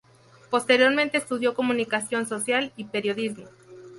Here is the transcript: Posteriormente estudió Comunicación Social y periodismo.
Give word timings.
Posteriormente 0.49 1.19
estudió 1.19 1.53
Comunicación 1.53 2.25
Social 2.25 2.73
y 2.75 2.85
periodismo. 2.85 3.45